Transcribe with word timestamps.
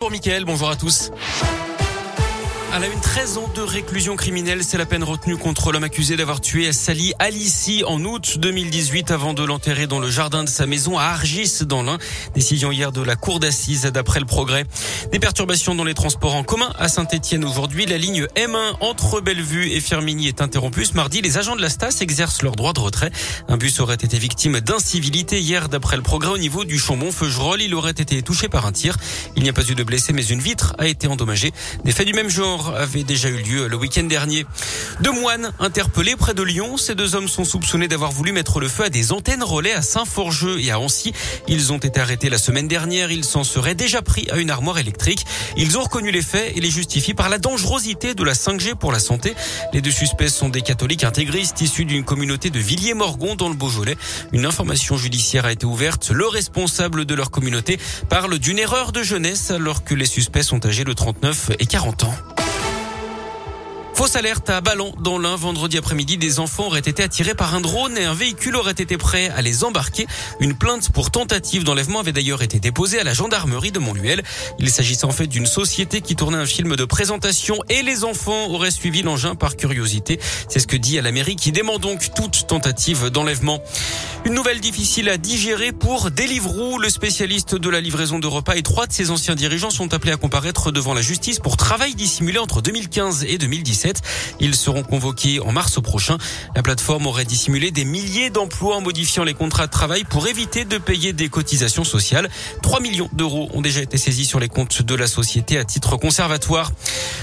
Pour 0.00 0.10
Mickaël, 0.10 0.46
bonjour 0.46 0.70
à 0.70 0.76
tous. 0.76 1.10
À 2.72 2.78
la 2.78 2.86
une, 2.86 3.00
13 3.00 3.38
ans 3.38 3.50
de 3.52 3.62
réclusion 3.62 4.14
criminelle, 4.14 4.62
c'est 4.62 4.78
la 4.78 4.86
peine 4.86 5.02
retenue 5.02 5.36
contre 5.36 5.72
l'homme 5.72 5.82
accusé 5.82 6.16
d'avoir 6.16 6.40
tué 6.40 6.72
Sally 6.72 7.12
Alici 7.18 7.82
en 7.84 8.04
août 8.04 8.38
2018 8.38 9.10
avant 9.10 9.34
de 9.34 9.42
l'enterrer 9.42 9.88
dans 9.88 9.98
le 9.98 10.08
jardin 10.08 10.44
de 10.44 10.48
sa 10.48 10.66
maison 10.66 10.96
à 10.96 11.02
Argis 11.06 11.64
dans 11.66 11.82
l'Ain. 11.82 11.98
Décision 12.32 12.70
hier 12.70 12.92
de 12.92 13.02
la 13.02 13.16
cour 13.16 13.40
d'assises 13.40 13.82
d'après 13.82 14.20
le 14.20 14.26
progrès. 14.26 14.66
Des 15.10 15.18
perturbations 15.18 15.74
dans 15.74 15.82
les 15.82 15.94
transports 15.94 16.36
en 16.36 16.44
commun 16.44 16.72
à 16.78 16.88
Saint-Etienne 16.88 17.44
aujourd'hui. 17.44 17.86
La 17.86 17.98
ligne 17.98 18.26
M1 18.36 18.76
entre 18.78 19.20
Bellevue 19.20 19.72
et 19.72 19.80
Firminy 19.80 20.28
est 20.28 20.40
interrompue. 20.40 20.84
Ce 20.84 20.94
mardi, 20.94 21.22
les 21.22 21.38
agents 21.38 21.56
de 21.56 21.62
la 21.62 21.70
Stas 21.70 21.98
exercent 22.02 22.42
leur 22.42 22.54
droit 22.54 22.72
de 22.72 22.80
retrait. 22.80 23.10
Un 23.48 23.56
bus 23.56 23.80
aurait 23.80 23.94
été 23.94 24.16
victime 24.16 24.60
d'incivilité 24.60 25.40
hier 25.40 25.68
d'après 25.68 25.96
le 25.96 26.02
progrès 26.02 26.30
au 26.30 26.38
niveau 26.38 26.64
du 26.64 26.78
Chambon-Feugerolles. 26.78 27.62
Il 27.62 27.74
aurait 27.74 27.90
été 27.90 28.22
touché 28.22 28.48
par 28.48 28.64
un 28.64 28.72
tir. 28.72 28.96
Il 29.34 29.42
n'y 29.42 29.48
a 29.48 29.52
pas 29.52 29.68
eu 29.68 29.74
de 29.74 29.82
blessés 29.82 30.12
mais 30.12 30.24
une 30.24 30.40
vitre 30.40 30.76
a 30.78 30.86
été 30.86 31.08
endommagée. 31.08 31.50
Des 31.84 31.90
faits 31.90 32.06
du 32.06 32.12
même 32.12 32.28
genre 32.28 32.59
avait 32.68 33.04
déjà 33.04 33.28
eu 33.28 33.36
lieu 33.36 33.68
le 33.68 33.76
week-end 33.76 34.04
dernier. 34.04 34.46
Deux 35.00 35.12
moines 35.12 35.52
interpellés 35.58 36.16
près 36.16 36.34
de 36.34 36.42
Lyon. 36.42 36.76
Ces 36.76 36.94
deux 36.94 37.14
hommes 37.14 37.28
sont 37.28 37.44
soupçonnés 37.44 37.88
d'avoir 37.88 38.12
voulu 38.12 38.32
mettre 38.32 38.60
le 38.60 38.68
feu 38.68 38.84
à 38.84 38.88
des 38.90 39.12
antennes 39.12 39.42
relais 39.42 39.72
à 39.72 39.82
Saint-Forgeux 39.82 40.60
et 40.60 40.70
à 40.70 40.78
Ancy. 40.78 41.12
Ils 41.48 41.72
ont 41.72 41.78
été 41.78 42.00
arrêtés 42.00 42.28
la 42.28 42.38
semaine 42.38 42.68
dernière. 42.68 43.10
Ils 43.10 43.24
s'en 43.24 43.44
seraient 43.44 43.74
déjà 43.74 44.02
pris 44.02 44.28
à 44.30 44.36
une 44.36 44.50
armoire 44.50 44.78
électrique. 44.78 45.24
Ils 45.56 45.78
ont 45.78 45.82
reconnu 45.82 46.10
les 46.10 46.22
faits 46.22 46.52
et 46.56 46.60
les 46.60 46.70
justifient 46.70 47.14
par 47.14 47.28
la 47.28 47.38
dangerosité 47.38 48.14
de 48.14 48.24
la 48.24 48.34
5G 48.34 48.74
pour 48.74 48.92
la 48.92 48.98
santé. 48.98 49.34
Les 49.72 49.80
deux 49.80 49.90
suspects 49.90 50.28
sont 50.28 50.48
des 50.48 50.62
catholiques 50.62 51.04
intégristes 51.04 51.60
issus 51.60 51.84
d'une 51.84 52.04
communauté 52.04 52.50
de 52.50 52.58
Villiers-Morgon 52.58 53.34
dans 53.36 53.48
le 53.48 53.54
Beaujolais. 53.54 53.96
Une 54.32 54.46
information 54.46 54.96
judiciaire 54.96 55.46
a 55.46 55.52
été 55.52 55.66
ouverte. 55.66 56.10
Le 56.10 56.26
responsable 56.26 57.04
de 57.04 57.14
leur 57.14 57.30
communauté 57.30 57.78
parle 58.08 58.38
d'une 58.38 58.58
erreur 58.58 58.92
de 58.92 59.02
jeunesse 59.02 59.50
alors 59.50 59.84
que 59.84 59.94
les 59.94 60.06
suspects 60.06 60.42
sont 60.42 60.64
âgés 60.66 60.84
de 60.84 60.92
39 60.92 61.50
et 61.58 61.66
40 61.66 62.04
ans. 62.04 62.14
Fausse 64.00 64.16
alerte 64.16 64.48
à 64.48 64.62
Ballon. 64.62 64.94
Dans 64.98 65.18
l'un, 65.18 65.36
vendredi 65.36 65.76
après-midi, 65.76 66.16
des 66.16 66.40
enfants 66.40 66.68
auraient 66.68 66.78
été 66.78 67.02
attirés 67.02 67.34
par 67.34 67.54
un 67.54 67.60
drone 67.60 67.98
et 67.98 68.06
un 68.06 68.14
véhicule 68.14 68.56
aurait 68.56 68.70
été 68.70 68.96
prêt 68.96 69.28
à 69.28 69.42
les 69.42 69.62
embarquer. 69.62 70.06
Une 70.40 70.54
plainte 70.54 70.90
pour 70.90 71.10
tentative 71.10 71.64
d'enlèvement 71.64 72.00
avait 72.00 72.12
d'ailleurs 72.12 72.40
été 72.40 72.60
déposée 72.60 72.98
à 72.98 73.04
la 73.04 73.12
gendarmerie 73.12 73.72
de 73.72 73.78
Montluel. 73.78 74.22
Il 74.58 74.70
s'agissait 74.70 75.04
en 75.04 75.10
fait 75.10 75.26
d'une 75.26 75.44
société 75.44 76.00
qui 76.00 76.16
tournait 76.16 76.38
un 76.38 76.46
film 76.46 76.76
de 76.76 76.84
présentation 76.86 77.58
et 77.68 77.82
les 77.82 78.04
enfants 78.04 78.46
auraient 78.46 78.70
suivi 78.70 79.02
l'engin 79.02 79.34
par 79.34 79.56
curiosité. 79.56 80.18
C'est 80.48 80.60
ce 80.60 80.66
que 80.66 80.78
dit 80.78 80.98
à 80.98 81.02
la 81.02 81.12
mairie 81.12 81.36
qui 81.36 81.52
dément 81.52 81.78
donc 81.78 82.14
toute 82.14 82.46
tentative 82.46 83.10
d'enlèvement. 83.10 83.62
Une 84.24 84.32
nouvelle 84.32 84.60
difficile 84.60 85.10
à 85.10 85.18
digérer 85.18 85.72
pour 85.72 86.10
Deliveroo. 86.10 86.78
Le 86.78 86.88
spécialiste 86.88 87.54
de 87.54 87.68
la 87.68 87.82
livraison 87.82 88.18
de 88.18 88.26
repas 88.26 88.54
et 88.54 88.62
trois 88.62 88.86
de 88.86 88.92
ses 88.92 89.10
anciens 89.10 89.34
dirigeants 89.34 89.70
sont 89.70 89.92
appelés 89.92 90.12
à 90.12 90.16
comparaître 90.16 90.72
devant 90.72 90.94
la 90.94 91.02
justice 91.02 91.38
pour 91.38 91.58
travail 91.58 91.94
dissimulé 91.94 92.38
entre 92.38 92.62
2015 92.62 93.24
et 93.28 93.36
2017. 93.36 93.89
Ils 94.40 94.54
seront 94.54 94.82
convoqués 94.82 95.40
en 95.40 95.52
mars 95.52 95.80
prochain. 95.80 96.18
La 96.54 96.62
plateforme 96.62 97.06
aurait 97.06 97.24
dissimulé 97.24 97.70
des 97.70 97.84
milliers 97.84 98.30
d'emplois 98.30 98.76
en 98.76 98.80
modifiant 98.80 99.24
les 99.24 99.34
contrats 99.34 99.66
de 99.66 99.72
travail 99.72 100.04
pour 100.04 100.28
éviter 100.28 100.64
de 100.64 100.78
payer 100.78 101.12
des 101.12 101.28
cotisations 101.28 101.84
sociales. 101.84 102.28
3 102.62 102.80
millions 102.80 103.08
d'euros 103.12 103.48
ont 103.54 103.60
déjà 103.60 103.80
été 103.80 103.98
saisis 103.98 104.24
sur 104.24 104.40
les 104.40 104.48
comptes 104.48 104.82
de 104.82 104.94
la 104.94 105.06
société 105.06 105.58
à 105.58 105.64
titre 105.64 105.96
conservatoire. 105.96 106.72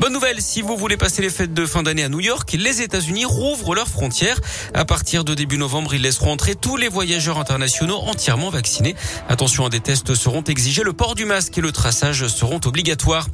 Bonne 0.00 0.12
nouvelle, 0.12 0.40
si 0.40 0.62
vous 0.62 0.76
voulez 0.76 0.96
passer 0.96 1.22
les 1.22 1.30
fêtes 1.30 1.54
de 1.54 1.66
fin 1.66 1.82
d'année 1.82 2.04
à 2.04 2.08
New 2.08 2.20
York, 2.20 2.54
les 2.58 2.82
États-Unis 2.82 3.24
rouvrent 3.24 3.74
leurs 3.74 3.88
frontières. 3.88 4.40
À 4.74 4.84
partir 4.84 5.24
de 5.24 5.34
début 5.34 5.58
novembre, 5.58 5.94
ils 5.94 6.02
laisseront 6.02 6.32
entrer 6.32 6.54
tous 6.54 6.76
les 6.76 6.88
voyageurs 6.88 7.38
internationaux 7.38 7.98
entièrement 7.98 8.50
vaccinés. 8.50 8.94
Attention, 9.28 9.68
des 9.68 9.80
tests 9.80 10.14
seront 10.14 10.42
exigés, 10.44 10.82
le 10.82 10.92
port 10.92 11.14
du 11.14 11.24
masque 11.24 11.56
et 11.58 11.60
le 11.60 11.72
traçage 11.72 12.26
seront 12.28 12.60
obligatoires. 12.64 13.26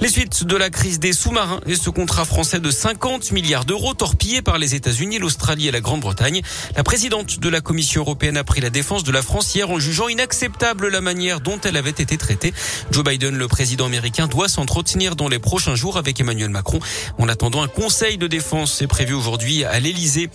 Les 0.00 0.08
suites 0.08 0.44
de 0.44 0.56
la 0.56 0.70
crise 0.70 0.98
des 0.98 1.12
sous-marins 1.12 1.60
et 1.66 1.74
ce 1.74 1.90
contrat 1.90 2.24
français 2.24 2.60
de 2.60 2.65
50 2.70 3.32
milliards 3.32 3.64
d'euros 3.64 3.94
torpillés 3.94 4.42
par 4.42 4.58
les 4.58 4.74
États-Unis, 4.74 5.18
l'Australie 5.18 5.68
et 5.68 5.70
la 5.70 5.80
Grande-Bretagne. 5.80 6.42
La 6.76 6.82
présidente 6.82 7.38
de 7.38 7.48
la 7.48 7.60
Commission 7.60 8.02
européenne 8.02 8.36
a 8.36 8.44
pris 8.44 8.60
la 8.60 8.70
défense 8.70 9.04
de 9.04 9.12
la 9.12 9.22
France 9.22 9.54
hier 9.54 9.70
en 9.70 9.78
jugeant 9.78 10.08
inacceptable 10.08 10.88
la 10.88 11.00
manière 11.00 11.40
dont 11.40 11.60
elle 11.64 11.76
avait 11.76 11.90
été 11.90 12.16
traitée. 12.16 12.52
Joe 12.90 13.04
Biden, 13.04 13.36
le 13.36 13.48
président 13.48 13.86
américain, 13.86 14.26
doit 14.26 14.48
s'entretenir 14.48 15.16
dans 15.16 15.28
les 15.28 15.38
prochains 15.38 15.74
jours 15.74 15.96
avec 15.96 16.20
Emmanuel 16.20 16.50
Macron. 16.50 16.80
En 17.18 17.28
attendant, 17.28 17.62
un 17.62 17.68
conseil 17.68 18.18
de 18.18 18.26
défense 18.26 18.82
est 18.82 18.86
prévu 18.86 19.14
aujourd'hui 19.14 19.64
à 19.64 19.78
l'Elysée. 19.80 20.30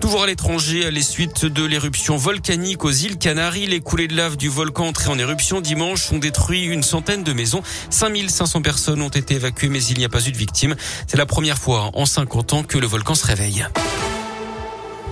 Toujours 0.00 0.22
à 0.22 0.26
l'étranger, 0.26 0.90
les 0.90 1.02
suites 1.02 1.44
de 1.44 1.64
l'éruption 1.64 2.16
volcanique 2.16 2.84
aux 2.84 2.90
îles 2.90 3.18
Canaries, 3.18 3.66
les 3.66 3.80
coulées 3.80 4.08
de 4.08 4.16
lave 4.16 4.36
du 4.36 4.48
volcan 4.48 4.88
entré 4.88 5.10
en 5.10 5.18
éruption 5.18 5.60
dimanche 5.60 6.12
ont 6.12 6.18
détruit 6.18 6.64
une 6.64 6.82
centaine 6.82 7.22
de 7.22 7.32
maisons. 7.32 7.62
5500 7.90 8.62
personnes 8.62 9.02
ont 9.02 9.08
été 9.08 9.34
évacuées, 9.34 9.68
mais 9.68 9.82
il 9.84 9.98
n'y 9.98 10.04
a 10.04 10.08
pas 10.08 10.26
eu 10.26 10.32
de 10.32 10.36
victimes. 10.36 10.76
C'est 11.06 11.16
la 11.16 11.26
première 11.26 11.58
fois 11.58 11.75
en 11.76 12.06
50 12.06 12.52
ans 12.52 12.62
que 12.62 12.78
le 12.78 12.86
volcan 12.86 13.14
se 13.14 13.26
réveille. 13.26 13.66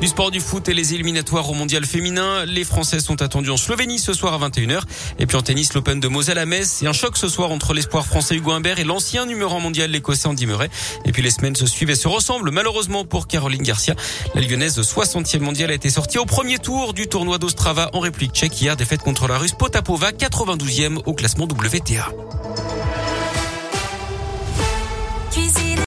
Du 0.00 0.08
sport 0.08 0.30
du 0.30 0.40
foot 0.40 0.68
et 0.68 0.74
les 0.74 0.92
éliminatoires 0.92 1.48
au 1.48 1.54
mondial 1.54 1.86
féminin. 1.86 2.44
Les 2.44 2.64
Français 2.64 3.00
sont 3.00 3.22
attendus 3.22 3.50
en 3.50 3.56
Slovénie 3.56 3.98
ce 3.98 4.12
soir 4.12 4.34
à 4.34 4.48
21h. 4.48 4.82
Et 5.18 5.26
puis 5.26 5.36
en 5.36 5.42
tennis, 5.42 5.72
l'Open 5.72 6.00
de 6.00 6.08
Moselle 6.08 6.38
à 6.38 6.46
Metz. 6.46 6.82
Et 6.82 6.86
un 6.86 6.92
choc 6.92 7.16
ce 7.16 7.28
soir 7.28 7.50
entre 7.50 7.72
l'espoir 7.72 8.04
français 8.04 8.34
Hugo 8.34 8.50
Humbert 8.50 8.78
et 8.78 8.84
l'ancien 8.84 9.24
numéro 9.24 9.58
mondial 9.60 9.90
l'écossais 9.90 10.26
Andy 10.26 10.46
Murray. 10.46 10.68
Et 11.04 11.12
puis 11.12 11.22
les 11.22 11.30
semaines 11.30 11.56
se 11.56 11.66
suivent 11.66 11.90
et 11.90 11.94
se 11.94 12.08
ressemblent 12.08 12.50
malheureusement 12.50 13.04
pour 13.04 13.28
Caroline 13.28 13.62
Garcia. 13.62 13.94
La 14.34 14.40
lyonnaise 14.40 14.78
60e 14.78 15.40
mondiale 15.40 15.70
a 15.70 15.74
été 15.74 15.88
sortie 15.88 16.18
au 16.18 16.26
premier 16.26 16.58
tour 16.58 16.92
du 16.92 17.06
tournoi 17.06 17.38
d'Ostrava 17.38 17.88
en 17.94 18.00
République 18.00 18.32
tchèque 18.32 18.60
hier. 18.60 18.76
Défaite 18.76 19.00
contre 19.00 19.28
la 19.28 19.38
russe 19.38 19.52
Potapova, 19.52 20.10
92e 20.10 20.98
au 21.06 21.14
classement 21.14 21.44
WTA. 21.44 22.10